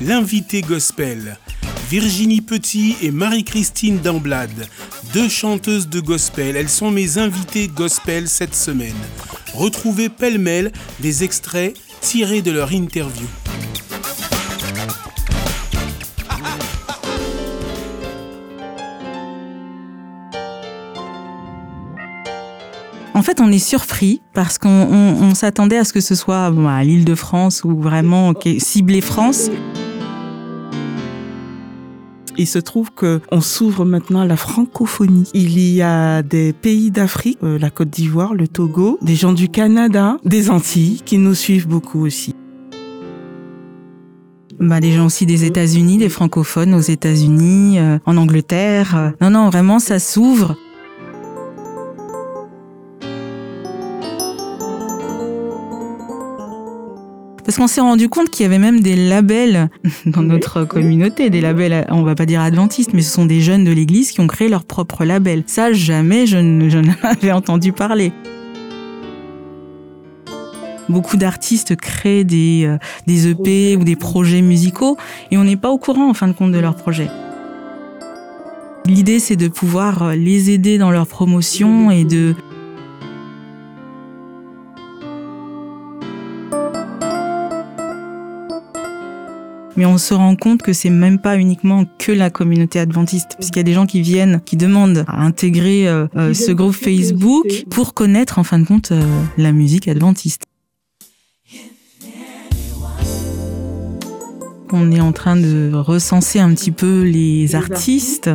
l'invité 0.00 0.60
gospel. 0.60 1.38
Virginie 1.90 2.40
Petit 2.40 2.96
et 3.02 3.10
Marie-Christine 3.10 3.98
Damblade, 3.98 4.68
deux 5.14 5.28
chanteuses 5.28 5.88
de 5.88 6.00
gospel. 6.00 6.56
Elles 6.56 6.68
sont 6.68 6.90
mes 6.90 7.18
invitées 7.18 7.68
gospel 7.68 8.28
cette 8.28 8.54
semaine. 8.54 8.94
Retrouvez 9.54 10.08
pêle-mêle 10.08 10.70
des 11.00 11.24
extraits 11.24 11.76
tirés 12.00 12.42
de 12.42 12.50
leur 12.50 12.72
interview. 12.72 13.26
En 23.14 23.22
fait, 23.22 23.40
on 23.40 23.50
est 23.50 23.58
surpris 23.58 24.20
parce 24.32 24.58
qu'on 24.58 25.34
s'attendait 25.34 25.78
à 25.78 25.84
ce 25.84 25.92
que 25.92 26.00
ce 26.00 26.14
soit 26.14 26.46
à 26.46 26.84
l'île 26.84 27.04
de 27.04 27.16
France 27.16 27.64
ou 27.64 27.80
vraiment 27.80 28.32
ciblé 28.58 29.00
France. 29.00 29.50
Il 32.40 32.46
se 32.46 32.60
trouve 32.60 32.92
que 32.92 33.20
on 33.32 33.40
s'ouvre 33.40 33.84
maintenant 33.84 34.20
à 34.20 34.26
la 34.26 34.36
francophonie. 34.36 35.28
Il 35.34 35.58
y 35.58 35.82
a 35.82 36.22
des 36.22 36.52
pays 36.52 36.92
d'Afrique, 36.92 37.38
euh, 37.42 37.58
la 37.58 37.68
Côte 37.68 37.90
d'Ivoire, 37.90 38.32
le 38.32 38.46
Togo, 38.46 38.96
des 39.02 39.16
gens 39.16 39.32
du 39.32 39.48
Canada, 39.48 40.18
des 40.24 40.48
Antilles 40.48 41.02
qui 41.04 41.18
nous 41.18 41.34
suivent 41.34 41.66
beaucoup 41.66 42.06
aussi. 42.06 42.36
Bah, 44.60 44.78
des 44.78 44.92
gens 44.92 45.06
aussi 45.06 45.26
des 45.26 45.44
États-Unis, 45.44 45.98
des 45.98 46.08
francophones 46.08 46.74
aux 46.74 46.80
États-Unis, 46.80 47.80
euh, 47.80 47.98
en 48.06 48.16
Angleterre. 48.16 49.14
Non, 49.20 49.30
non, 49.30 49.50
vraiment, 49.50 49.80
ça 49.80 49.98
s'ouvre. 49.98 50.56
Parce 57.48 57.56
qu'on 57.56 57.66
s'est 57.66 57.80
rendu 57.80 58.10
compte 58.10 58.28
qu'il 58.28 58.44
y 58.44 58.46
avait 58.46 58.58
même 58.58 58.80
des 58.80 58.94
labels 58.94 59.70
dans 60.04 60.22
notre 60.22 60.64
communauté, 60.64 61.30
des 61.30 61.40
labels, 61.40 61.86
on 61.88 62.02
va 62.02 62.14
pas 62.14 62.26
dire 62.26 62.42
adventistes, 62.42 62.90
mais 62.92 63.00
ce 63.00 63.10
sont 63.10 63.24
des 63.24 63.40
jeunes 63.40 63.64
de 63.64 63.72
l'église 63.72 64.10
qui 64.10 64.20
ont 64.20 64.26
créé 64.26 64.50
leur 64.50 64.64
propre 64.64 65.06
label. 65.06 65.44
Ça, 65.46 65.72
jamais 65.72 66.26
je 66.26 66.36
n'en 66.36 66.92
avais 67.04 67.32
entendu 67.32 67.72
parler. 67.72 68.12
Beaucoup 70.90 71.16
d'artistes 71.16 71.74
créent 71.74 72.24
des, 72.24 72.64
euh, 72.66 72.76
des 73.06 73.30
EP 73.30 73.78
ou 73.78 73.84
des 73.84 73.96
projets 73.96 74.42
musicaux 74.42 74.98
et 75.30 75.38
on 75.38 75.44
n'est 75.44 75.56
pas 75.56 75.70
au 75.70 75.78
courant 75.78 76.10
en 76.10 76.14
fin 76.14 76.28
de 76.28 76.34
compte 76.34 76.52
de 76.52 76.58
leurs 76.58 76.76
projets. 76.76 77.08
L'idée, 78.84 79.20
c'est 79.20 79.36
de 79.36 79.48
pouvoir 79.48 80.14
les 80.14 80.50
aider 80.50 80.76
dans 80.76 80.90
leur 80.90 81.06
promotion 81.06 81.90
et 81.90 82.04
de 82.04 82.34
mais 89.78 89.86
on 89.86 89.96
se 89.96 90.12
rend 90.12 90.34
compte 90.34 90.60
que 90.60 90.72
c'est 90.72 90.90
même 90.90 91.20
pas 91.20 91.36
uniquement 91.36 91.84
que 92.00 92.10
la 92.10 92.30
communauté 92.30 92.80
adventiste, 92.80 93.36
puisqu'il 93.38 93.58
y 93.58 93.60
a 93.60 93.62
des 93.62 93.74
gens 93.74 93.86
qui 93.86 94.00
viennent, 94.00 94.40
qui 94.44 94.56
demandent 94.56 95.04
à 95.06 95.22
intégrer 95.22 95.88
euh, 95.88 96.08
euh, 96.16 96.34
ce 96.34 96.50
groupe 96.50 96.74
Facebook 96.74 97.46
pour 97.70 97.94
connaître 97.94 98.40
en 98.40 98.44
fin 98.44 98.58
de 98.58 98.66
compte 98.66 98.90
euh, 98.90 99.00
la 99.36 99.52
musique 99.52 99.86
adventiste. 99.86 100.46
On 104.72 104.90
est 104.90 105.00
en 105.00 105.12
train 105.12 105.36
de 105.36 105.70
recenser 105.72 106.40
un 106.40 106.52
petit 106.54 106.72
peu 106.72 107.02
les 107.02 107.54
artistes. 107.54 108.30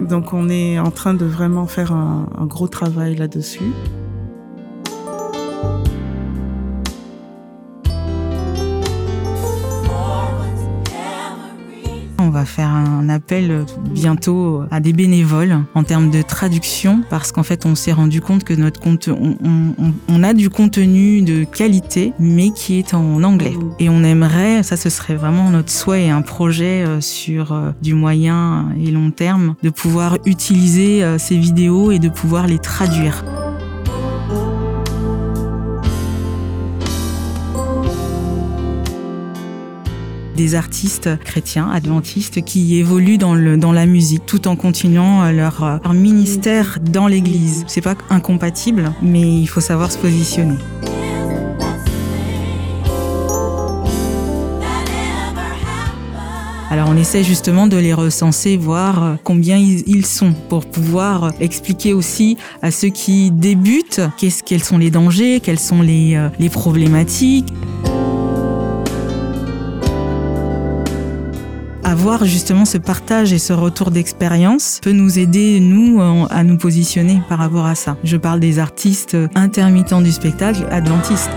Donc 0.00 0.32
on 0.32 0.48
est 0.48 0.78
en 0.78 0.92
train 0.92 1.14
de 1.14 1.24
vraiment 1.24 1.66
faire 1.66 1.90
un, 1.90 2.28
un 2.38 2.46
gros 2.46 2.68
travail 2.68 3.16
là-dessus. 3.16 3.72
Va 12.32 12.44
faire 12.44 12.68
un 12.68 13.08
appel 13.08 13.64
bientôt 13.90 14.62
à 14.70 14.80
des 14.80 14.92
bénévoles 14.92 15.58
en 15.74 15.84
termes 15.84 16.10
de 16.10 16.22
traduction 16.22 17.02
parce 17.10 17.30
qu'en 17.30 17.42
fait 17.42 17.66
on 17.66 17.74
s'est 17.74 17.92
rendu 17.92 18.20
compte 18.20 18.44
que 18.44 18.54
notre 18.54 18.80
compte, 18.80 19.08
on, 19.08 20.22
a 20.22 20.34
du 20.34 20.50
contenu 20.50 21.22
de 21.22 21.44
qualité 21.44 22.12
mais 22.18 22.50
qui 22.50 22.78
est 22.78 22.94
en 22.94 23.22
anglais 23.22 23.54
et 23.78 23.88
on 23.88 24.02
aimerait, 24.02 24.62
ça 24.62 24.76
ce 24.76 24.90
serait 24.90 25.14
vraiment 25.14 25.50
notre 25.50 25.70
souhait 25.70 26.06
et 26.06 26.10
un 26.10 26.22
projet 26.22 26.84
euh, 26.84 27.00
sur 27.00 27.52
euh, 27.52 27.70
du 27.82 27.94
moyen 27.94 28.68
et 28.80 28.90
long 28.90 29.10
terme 29.10 29.54
de 29.62 29.70
pouvoir 29.70 30.18
utiliser 30.26 31.04
euh, 31.04 31.18
ces 31.18 31.36
vidéos 31.36 31.90
et 31.90 31.98
de 31.98 32.08
pouvoir 32.08 32.46
les 32.46 32.58
traduire. 32.58 33.24
Des 40.36 40.54
artistes 40.54 41.10
chrétiens, 41.24 41.70
adventistes, 41.70 42.42
qui 42.42 42.78
évoluent 42.78 43.18
dans, 43.18 43.34
la 43.34 43.86
musique 43.86 44.26
tout 44.26 44.48
en 44.48 44.56
continuant 44.56 45.30
leur, 45.30 45.64
euh, 45.64 45.78
leur 45.82 45.94
ministère 45.94 46.78
dans 46.80 47.06
l'église. 47.06 47.64
C'est 47.66 47.80
pas 47.80 47.94
incompatible, 48.10 48.92
mais 49.02 49.40
il 49.40 49.46
faut 49.46 49.60
savoir 49.60 49.90
se 49.90 49.98
positionner. 49.98 50.56
Alors 56.70 56.88
on 56.88 56.96
essaie 56.96 57.22
justement 57.22 57.66
de 57.66 57.76
les 57.76 57.92
recenser, 57.92 58.56
voir 58.56 59.04
euh, 59.04 59.14
combien 59.22 59.58
ils 59.58 60.06
sont, 60.06 60.32
pour 60.48 60.64
pouvoir 60.64 61.24
euh, 61.24 61.30
expliquer 61.38 61.92
aussi 61.92 62.38
à 62.62 62.70
ceux 62.70 62.88
qui 62.88 63.30
débutent 63.30 64.00
quels 64.46 64.64
sont 64.64 64.78
les 64.78 64.90
dangers, 64.90 65.40
quelles 65.40 65.58
sont 65.58 65.82
les 65.82 66.48
problématiques. 66.50 67.52
Avoir 71.84 72.24
justement 72.24 72.64
ce 72.64 72.78
partage 72.78 73.32
et 73.32 73.38
ce 73.38 73.52
retour 73.52 73.90
d'expérience 73.90 74.80
peut 74.82 74.92
nous 74.92 75.18
aider, 75.18 75.60
nous, 75.60 76.00
à 76.30 76.44
nous 76.44 76.56
positionner 76.56 77.20
par 77.28 77.38
rapport 77.38 77.66
à 77.66 77.74
ça. 77.74 77.96
Je 78.04 78.16
parle 78.16 78.40
des 78.40 78.58
artistes 78.58 79.16
intermittents 79.34 80.00
du 80.00 80.12
spectacle, 80.12 80.66
adventistes. 80.70 81.30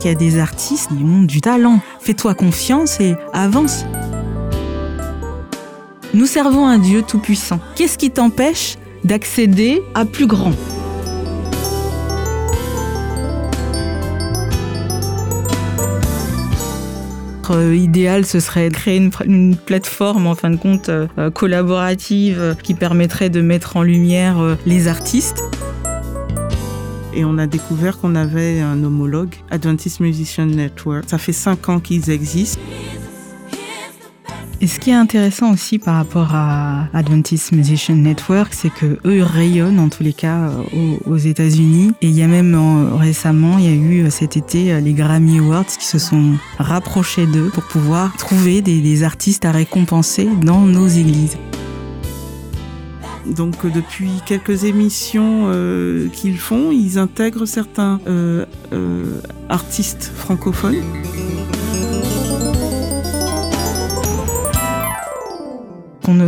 Il 0.00 0.12
y 0.12 0.14
a 0.14 0.14
des 0.14 0.38
artistes 0.38 0.88
qui 0.88 1.04
ont 1.04 1.22
du 1.22 1.42
talent. 1.42 1.80
Fais-toi 2.00 2.32
confiance 2.32 2.98
et 2.98 3.14
avance. 3.34 3.84
Nous 6.14 6.24
servons 6.24 6.66
un 6.66 6.78
Dieu 6.78 7.02
tout-puissant. 7.02 7.60
Qu'est-ce 7.74 7.98
qui 7.98 8.10
t'empêche 8.10 8.76
d'accéder 9.04 9.82
à 9.94 10.06
plus 10.06 10.26
grand? 10.26 10.52
Euh, 17.50 17.74
idéal, 17.74 18.26
ce 18.26 18.40
serait 18.40 18.68
de 18.68 18.74
créer 18.74 19.10
une, 19.24 19.56
plateforme, 19.56 20.26
en 20.26 20.34
fin 20.34 20.50
de 20.50 20.56
compte, 20.56 20.88
euh, 20.88 21.06
euh, 21.18 21.30
collaborative 21.30 22.56
qui 22.62 22.74
permettrait 22.74 23.30
de 23.30 23.40
mettre 23.40 23.76
en 23.76 23.82
lumière 23.82 24.56
les 24.66 24.88
artistes. 24.88 25.42
Et 27.14 27.24
on 27.24 27.38
a 27.38 27.46
découvert 27.46 27.98
qu'on 27.98 28.14
avait 28.14 28.60
un 28.60 28.84
homologue, 28.84 29.34
Adventist 29.50 30.00
Musician 30.00 30.46
Network. 30.46 31.04
Ça 31.08 31.18
fait 31.18 31.32
cinq 31.32 31.68
ans 31.68 31.80
qu'ils 31.80 32.10
existent. 32.10 32.60
Et 34.60 34.66
ce 34.66 34.80
qui 34.80 34.90
est 34.90 34.94
intéressant 34.94 35.52
aussi 35.52 35.78
par 35.78 35.94
rapport 35.94 36.34
à 36.34 36.88
Adventist 36.92 37.52
Musician 37.52 37.94
Network, 37.94 38.52
c'est 38.52 38.70
que 38.70 38.98
eux 39.04 39.22
rayonnent 39.22 39.78
en 39.78 39.88
tous 39.88 40.02
les 40.02 40.12
cas 40.12 40.50
euh, 40.50 40.96
aux, 41.06 41.16
États-Unis. 41.16 41.92
Et 42.02 42.08
il 42.08 42.18
y 42.18 42.22
a 42.22 42.26
même 42.26 42.56
euh, 42.56 42.96
récemment, 42.96 43.58
il 43.58 43.64
y 43.64 43.68
a 43.68 43.72
eu 43.72 44.04
euh, 44.04 44.10
cet 44.10 44.36
été 44.36 44.80
les 44.80 44.94
Grammy 44.94 45.38
Awards 45.38 45.66
qui 45.66 45.84
se 45.84 46.00
sont 46.00 46.32
rapprochés 46.58 47.26
d'eux 47.26 47.50
pour 47.54 47.62
pouvoir 47.64 48.16
trouver 48.16 48.60
des, 48.60 49.02
artistes 49.04 49.44
à 49.44 49.52
récompenser 49.52 50.28
dans 50.42 50.62
nos 50.62 50.88
églises. 50.88 51.36
Donc 53.26 53.70
depuis 53.72 54.10
quelques 54.26 54.64
émissions 54.64 55.52
qu'ils 56.12 56.38
font, 56.38 56.72
ils 56.72 56.98
intègrent 56.98 57.46
certains 57.46 58.00
artistes 59.48 60.10
francophones. 60.16 60.82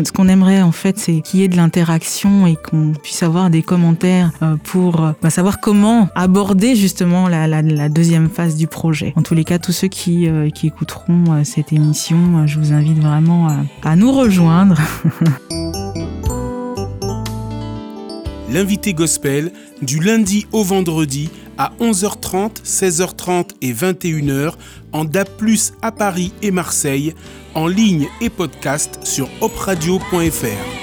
Ce 0.05 0.13
qu'on 0.13 0.29
aimerait 0.29 0.63
en 0.63 0.73
fait, 0.73 0.99
c'est 0.99 1.21
qu'il 1.21 1.41
y 1.41 1.45
ait 1.45 1.49
de 1.49 1.57
l'interaction 1.57 2.47
et 2.47 2.57
qu'on 2.57 2.93
puisse 2.93 3.23
avoir 3.23 3.51
des 3.51 3.63
commentaires 3.63 4.31
euh, 4.43 4.57
pour 4.63 5.03
euh, 5.03 5.13
bah, 5.23 5.31
savoir 5.31 5.61
comment 5.61 6.09
aborder 6.15 6.77
justement 6.77 7.29
la, 7.29 7.63
deuxième 7.89 8.29
phase 8.29 8.57
du 8.57 8.67
projet. 8.67 9.13
En 9.17 9.23
tous 9.23 9.35
les 9.35 9.45
cas, 9.45 9.59
tous 9.59 9.73
ceux 9.73 9.89
qui, 9.89 10.29
euh, 10.29 10.49
écouteront 10.63 11.43
cette 11.45 11.73
émission, 11.73 12.47
je 12.47 12.59
vous 12.59 12.73
invite 12.73 12.99
vraiment 12.99 13.49
à 13.83 13.97
nous 13.97 14.13
rejoindre. 14.13 14.77
L'invité 18.53 18.93
gospel 18.93 19.53
du 19.81 20.01
lundi 20.01 20.47
au 20.53 20.63
vendredi 20.65 21.31
à 21.61 21.73
11h30, 21.79 22.63
16h30 22.65 23.51
et 23.61 23.75
21h 23.75 24.55
en 24.93 25.05
DAP+, 25.05 25.29
à 25.83 25.93
Paris 25.93 26.33
et 26.41 26.51
Marseille, 26.51 27.15
en 27.55 27.67
ligne 27.67 28.09
et 28.23 28.31
podcast 28.31 28.99
sur 29.05 29.29
opradio.fr. 29.43 30.80